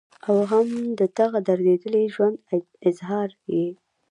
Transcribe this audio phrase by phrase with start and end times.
[0.27, 0.67] او هم
[0.99, 2.37] د دغه درديدلي ژوند
[2.89, 3.65] اظهار ئې